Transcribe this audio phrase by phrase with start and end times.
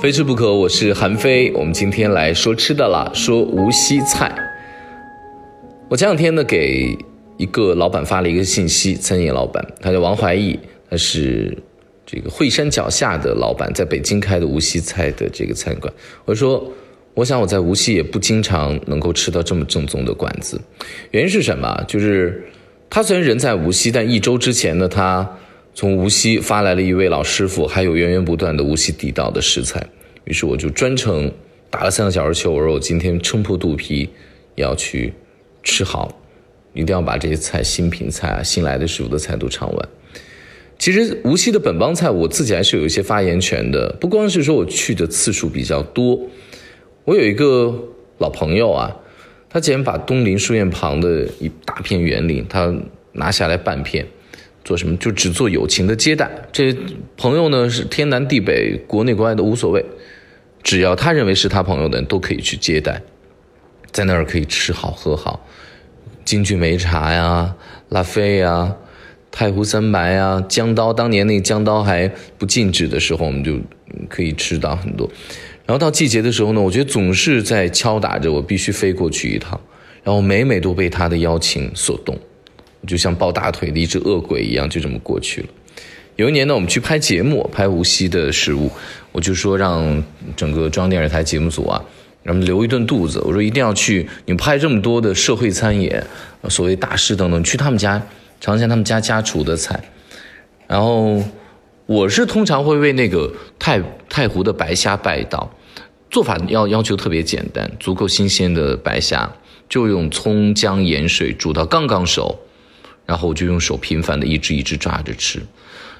[0.00, 1.52] 非吃不可，我是韩非。
[1.52, 4.34] 我们今天来说吃的了，说无锡菜。
[5.90, 6.96] 我前两天呢，给
[7.36, 10.58] 一个老板发了一个信息，餐饮老板，他叫王怀义，
[10.88, 11.54] 他是
[12.06, 15.92] 这个惠山脚下的老板，在北京开的无锡菜的这个餐馆。
[16.24, 16.72] 我说，
[17.12, 20.58] 我想我在无锡也不经常能够吃到这么正宗的馆子，
[21.10, 21.84] 原因是什么？
[21.86, 22.42] 就是
[22.90, 25.36] 他虽然人在无锡，但一周之前呢，他。
[25.74, 29.80] 从无锡发来了一位老师傅，还有源源不断的无锡地道的食材，
[30.24, 31.30] 于是我就专程
[31.70, 34.08] 打了三个小时球，我说我今天撑破肚皮
[34.56, 35.14] 要去
[35.62, 36.20] 吃好，
[36.72, 39.88] 一定要把这些菜新品菜啊、新来的师傅的菜都尝完。
[40.80, 46.20] 其实无锡的本帮菜，我自己还是有一些发言权的，不光是说我去的次数比较多，
[47.04, 47.72] 我有一个
[48.18, 48.96] 老朋友啊，
[49.50, 52.74] 他竟然把东林书院旁的一大片园林，他
[53.12, 54.06] 拿下来半片。
[54.64, 56.76] 做什么就只做友情的接待，这
[57.16, 59.82] 朋友呢是天南地北，国内国外都无所谓，
[60.62, 63.00] 只要他认为是他朋友的人都可以去接待，
[63.90, 65.46] 在那儿可以吃好喝好，
[66.22, 67.56] 金骏梅茶呀、
[67.88, 68.76] 拉菲呀、
[69.30, 72.06] 太湖三白呀、江刀，当年那江刀还
[72.36, 73.58] 不禁止的时候，我们就
[74.10, 75.08] 可以吃到很多。
[75.68, 79.60] 然后到季节的时候呢，我觉得总是在敲打着我必须飞过去一趟，
[80.02, 82.18] 然后每每都被他的邀请所动。
[82.86, 85.48] 就像抱大腿的一只恶鬼一样，就这么过去了。
[86.16, 88.70] 有一年呢，我们去拍节目，拍无锡的食物，
[89.12, 90.02] 我就说让
[90.34, 91.84] 整个中央电视台节目组啊，
[92.22, 93.20] 让他们留一顿肚子。
[93.26, 95.92] 我说一定要去，你们拍这么多的社会餐饮，
[96.48, 98.02] 所谓大师等等，去他们家
[98.40, 99.78] 尝一下他们家家厨的菜。
[100.66, 101.22] 然后
[101.84, 105.52] 我是通常会为那个太太湖的白虾拜一道，
[106.18, 109.30] 做法要要求特别简单，足够新鲜的白虾，
[109.68, 112.40] 就用葱姜盐水煮到刚刚熟。
[113.06, 115.40] 然后我就用手频繁的一只一只抓着吃，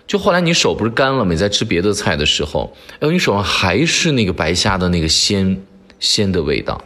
[0.08, 1.30] 就后来你手不是干了吗？
[1.30, 5.62] 你在吃别的菜的时候，哎，你手上还是那个白虾的那个鲜
[6.00, 6.82] 鲜的味道。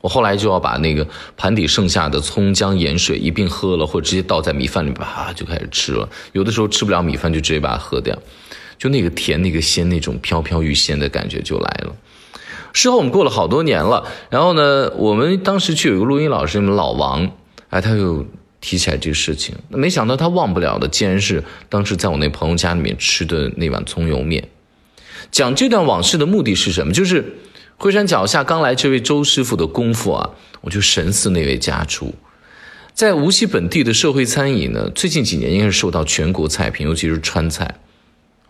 [0.00, 1.04] 我后来就要把那个
[1.36, 5.04] 盘底剩下的葱姜盐水一并喝了，或者直接倒在米饭里边，
[5.34, 6.08] 就开始吃了。
[6.30, 8.16] 有的时候吃不了米饭，就直接把它喝掉，
[8.80, 11.94] 就那个甜、那个鲜、那种飘飘欲仙的感觉就来了。
[12.72, 17.30] 事后我们过了好多年了，然后呢，我们当时去有一个录音老师，老王，
[17.68, 18.26] 哎，他又。
[18.62, 24.46] 提起来这个事情，那没想到他忘不了的，竟然是当时在我那朋友家里面吃的那碗葱油面。
[25.30, 26.92] 讲这段往事的目的是什么？
[26.92, 27.36] 就是
[27.78, 32.14] 惠山脚下刚来这位周师傅的功夫啊，我就神似那位家厨。
[32.92, 37.76] 在无锡本地的社会餐饮呢，最近几年应该是受到全国菜品，尤其是川菜，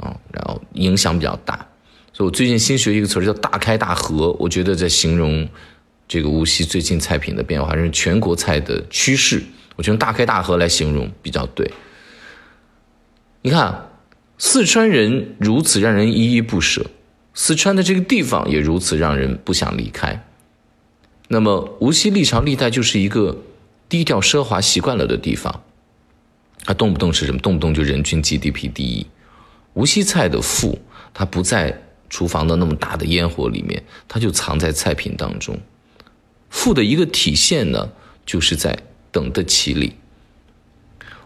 [0.00, 1.66] 啊，然后影响比较大。
[2.12, 5.48] 所以我最近新学一个词叫“大开大合”，我觉得在形容
[6.08, 9.42] 这个无锡最近菜品的变化，是全国菜的趋势。
[9.76, 11.70] 我就用“大开大合”来形容比较对。
[13.42, 13.88] 你看，
[14.36, 16.84] 四川人如此让人依依不舍，
[17.32, 20.26] 四川的这个地方也如此让人不想离开。
[21.28, 23.38] 那么，无锡历朝历代就是一个
[23.88, 25.62] 低调奢华习惯了的地方，
[26.64, 27.38] 它动不动是什么？
[27.38, 29.06] 动不动就人均 GDP 第一。
[29.74, 30.78] 无锡菜的富，
[31.14, 35.58] 它不在厨房的那么大的烟火里面，它就藏在菜品当中。
[36.48, 37.90] 富的一个体现呢，
[38.24, 38.78] 就是在。
[39.12, 39.94] 等得起里。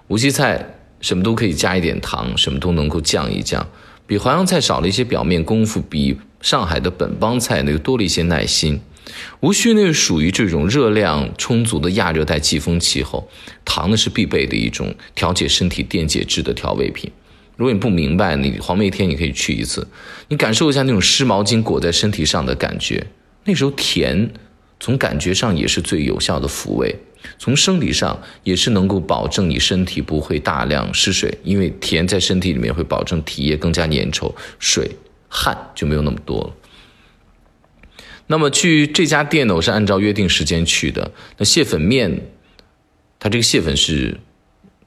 [0.09, 0.67] 无锡菜
[1.03, 3.69] 什么都可以加一点糖，什么都能够降一降，
[4.07, 8.81] 比淮扬菜少了一些表面功夫，比上海的本帮菜呢又多了一些耐心。
[9.41, 13.29] 无锡那属于这种热量充足的亚热带季风气候，
[13.67, 17.13] 糖呢是必备的一种调节身体电解质的调味品。
[17.57, 19.87] 如果你不明白，你黄梅天你可以去一次，
[20.29, 23.07] 你感受一下那种湿毛巾裹在身体上的感觉。
[23.45, 24.31] 那时候甜，
[24.81, 26.95] 从感觉上也是最有效的抚慰。
[27.39, 34.91] 从生理上也是能够保证你身体不会大量失水，因为甜在身体里面会保证体液更加粘稠，水
[35.29, 36.53] 汗就没有那么多了。
[38.27, 41.13] 那么去这家店呢，我是按照约定时间去的。
[41.39, 42.21] 那蟹粉面，
[43.19, 44.19] 它这个蟹粉是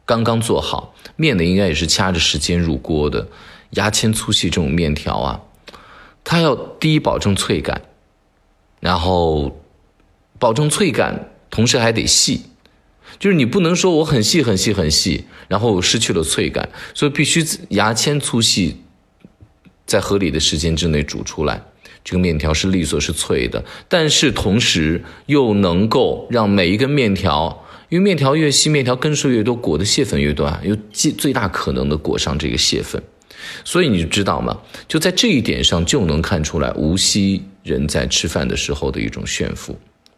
[0.08, 3.28] 刚刚做好，面呢应该也是掐着时间入锅的，
[3.72, 5.42] 牙签粗细这种面条啊，
[6.24, 7.84] 它要第一保证脆感，
[8.80, 9.62] 然后
[10.40, 11.34] 保证脆感。
[11.50, 12.42] 同时还得细，
[13.18, 18.82] 就是你不能说我很细很细很细，然后失去了脆感，所以必须牙签粗细，
[19.86, 21.62] 在合理的时间之内煮出来，
[22.04, 33.02] 这个面条是利索是脆的，但是同时又能够让每一根面条，因为面条越细，面条根数越多，裹的蟹粉越多啊，有最最大可能的裹上这个蟹粉，
[33.64, 34.58] 所以你就知道嘛，
[34.88, 39.78] 就在这一点上就能看出来无锡人在吃饭的时候的一种炫富。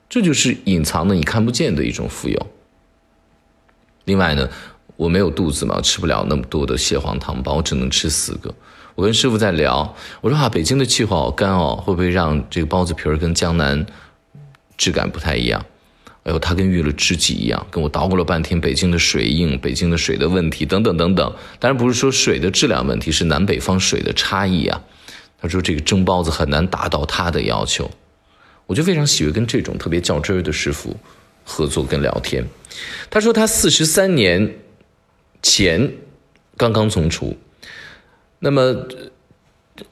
[0.09, 2.47] 这就是隐藏的你看不见的一种富有。
[4.05, 4.49] 另外呢，
[4.95, 8.51] 我没有肚子嘛，吃不了那么多的蟹黄汤包，我只能吃四个。
[8.95, 13.85] 我跟师傅在聊，我说啊，北京的气候好干哦，会不会让这个包子皮儿跟江南
[14.75, 15.63] 质感不太一样？
[16.29, 21.33] 哎呦，他跟遇了知己一样，跟我捣鼓了半天北京的水印、北京的水的问题等等等等。
[21.57, 24.79] 当然不是说水的质量问题，是南北方水的差异啊。
[25.41, 27.89] 他说这个蒸包子很难达到他的要求，
[28.67, 30.95] 我就非常喜欢跟这种特别较真儿的师傅
[31.43, 32.45] 合作跟聊天。
[33.09, 34.53] 他说他四十三年
[35.41, 35.93] 前
[36.57, 37.35] 刚刚从厨。
[38.37, 38.87] 那么，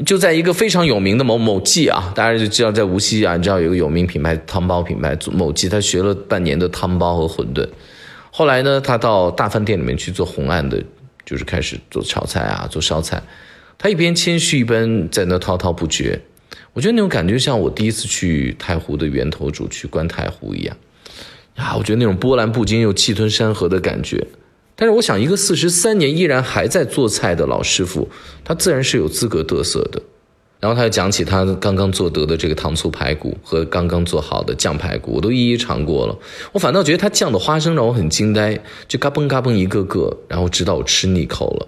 [0.06, 7.68] 就在一个非常有名的某某记啊，大家就知道在无锡啊，你知道有个有名品牌汤包品牌某记，他学了半年的汤包和馄饨，
[8.32, 10.84] 后来呢，他到大饭店里面去做红案的，
[11.26, 13.22] 就是开始做炒菜啊，做烧菜，
[13.78, 16.20] 他一边谦虚一边在那滔滔不绝，
[16.74, 20.78] 我觉得那种感觉像我第一次去太湖的源头主去观太湖一样，
[21.56, 24.28] 啊，我觉得那种波澜不惊又气吞山河的感觉。
[24.80, 28.08] 但是我想，一个四十三年依然还在做菜的老师傅，
[28.46, 30.00] 他自然是有资格得瑟的。
[30.60, 36.18] 然后他又讲起他刚刚做得的这个糖醋排骨和刚刚做好的酱排骨，我都一一尝过了。
[36.52, 41.68] 我反倒觉得他酱的花生让我很惊呆，就嘎嘣嘎嘣一个个，然后直到我吃腻口了。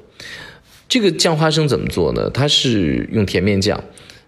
[0.88, 2.30] 这个酱花生怎么做呢？
[2.32, 3.84] 他是用甜面酱，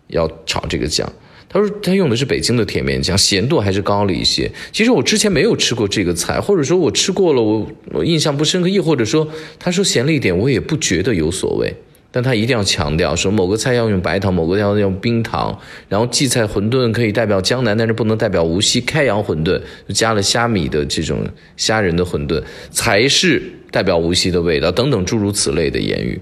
[0.08, 1.12] 要炒这个酱。
[1.54, 4.50] 他说他用的是北京的甜面酱，咸度还是高了一些。
[4.72, 8.70] 其实我之前没有吃过这个菜，或者说我吃过了，我我印象不深刻。
[8.70, 9.28] 亦或者说
[9.60, 11.76] 他说咸了一点，我也不觉得有所谓。
[12.14, 15.60] 但他一定要强调说某个菜要用白糖，某个要用冰糖。
[15.90, 18.80] 然后荠菜馄饨可以代表江南，但是不能代表无锡。
[18.80, 21.26] 开阳馄饨加了虾米的这种
[21.58, 26.20] 虾仁的馄饨才是代表无锡的味道，等等诸如此类的言语。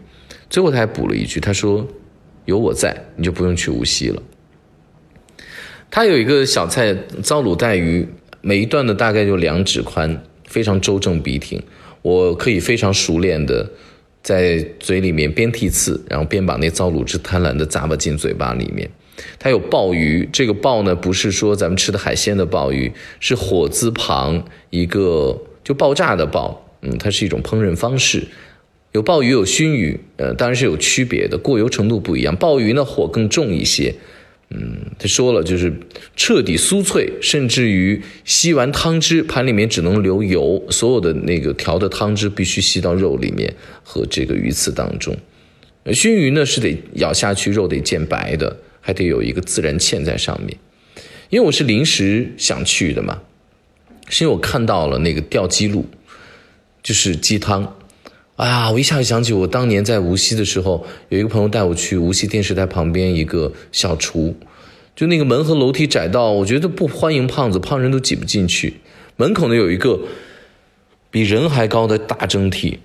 [0.50, 1.88] 最后他还补了一句，他说
[2.46, 4.22] 有我在，你就不用去无锡了。
[5.92, 8.08] 它有一个小菜糟卤带鱼，
[8.42, 11.62] 每一段的大概就两指宽，非常周正笔挺。
[12.02, 13.70] 我可以非常熟练的
[14.22, 18.90] 在嘴里面边剔刺，然后边把那糟卤汁贪婪的咂巴进嘴巴里面。
[19.38, 28.24] 它有鲍鱼，这个鲍呢不是说咱们吃的海鲜的鲍鱼，是火字旁一个就爆炸的爆，嗯，它是一种烹饪方式。
[28.94, 32.36] 有鲍鱼有熏鱼，呃，当然是有区别的，过油程度不一样。
[32.36, 33.94] 鲍鱼呢火更重一些。
[34.52, 35.72] 嗯，他说了，就是
[36.16, 43.54] 彻底酥脆，甚至于吸完汤汁，盘里面只能留油，所有的那个调的汤汁必须吸到肉里面
[43.84, 45.16] 和这个鱼刺当中。
[45.94, 50.58] 熏鱼呢是得咬下去，肉得见白的，还得有一个自然芡在上面。
[51.30, 53.22] 因为我是临时想去的嘛，
[54.08, 55.86] 是因为我看到了那个吊鸡录，
[56.82, 57.76] 就是鸡汤。
[58.40, 58.72] 啊！
[58.72, 64.34] 我一下就想起我当年在无锡的时候，有一个朋友带我去无锡电视台旁边一个小厨，
[64.96, 68.76] 就那个门和楼梯窄到我觉得不欢迎胖子，胖人都挤不进去。
[69.18, 70.00] 门口呢有一个
[71.12, 72.78] 比人还高的大蒸屉，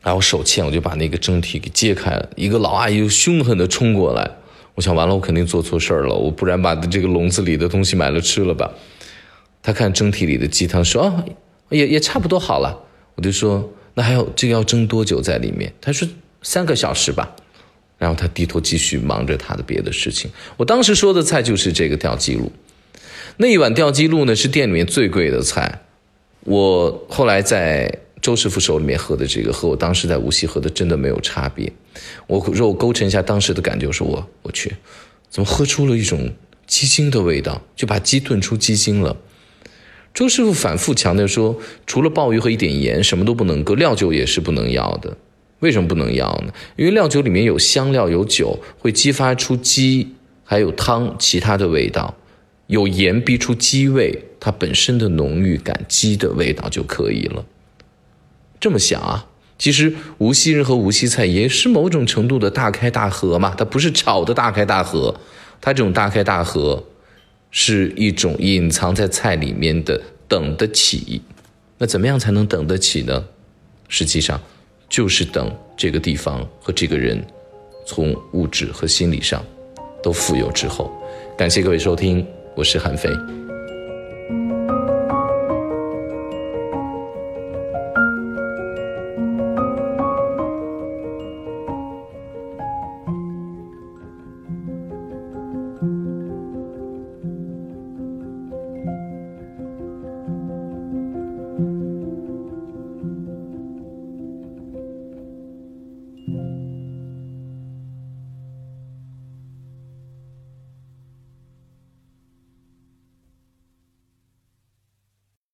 [0.00, 4.30] 然后手欠我就把那个蒸屉给揭开了，一个老阿姨凶狠的冲过来，
[4.76, 8.72] 我想完了我肯定做错事了，我不然把这个笼子里的东西买了吃了吧。
[9.62, 11.22] 他看蒸屉里的鸡汤说啊，
[11.68, 12.80] 也也差不多好了，
[13.16, 13.70] 我就说。
[13.94, 15.72] 那还有这个要蒸多久在里面？
[15.80, 16.06] 他说
[16.42, 17.34] 三个小时吧，
[17.96, 20.30] 然后他低头继续忙着他的别的事情。
[20.56, 22.52] 我当时说的菜就是这个吊鸡鹿，
[23.36, 25.82] 那一碗吊鸡鹿呢是店里面最贵的菜。
[26.40, 31.72] 我后来在周师傅手里面喝的这个和我当时在无锡喝的真的没有差别。
[32.26, 34.74] 我若我勾陈一下当时的感觉，说我我去，
[35.30, 36.34] 怎么喝出了一种
[36.66, 39.16] 鸡精的味道，就把鸡炖出鸡精了。
[40.14, 45.16] 周师傅反复强调说，除了鲍鱼和一点盐，什么都不能搁，料酒也是不能要的。
[45.58, 46.54] 为什么不能要呢？
[46.76, 52.14] 因为料酒里面有香料、有酒，会激发出鸡还有汤其他的味道。
[52.68, 57.44] 有盐逼出鸡味，它本身的浓郁感，鸡的味道就可以了。
[58.60, 59.26] 这么想啊，
[59.58, 63.52] 其实无锡人和无锡菜也是某种程度的大开大合嘛。
[63.58, 65.16] 它不是炒的大开大合，
[65.60, 66.84] 它这种大开大合。
[67.56, 71.22] 是一种隐藏在菜里面的等得起，
[71.78, 73.24] 那怎么样才能等得起呢？
[73.88, 74.42] 实际上，
[74.88, 77.24] 就是等这个地方和这个人，
[77.86, 79.40] 从物质和心理上
[80.02, 80.92] 都富有之后。
[81.38, 83.08] 感谢各位收听，我是韩飞。